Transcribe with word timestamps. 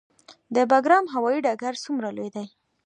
د 0.55 0.57
بګرام 0.71 1.05
هوايي 1.13 1.39
ډګر 1.45 1.73
څومره 1.83 2.07
لوی 2.17 2.29
دی؟ 2.35 2.45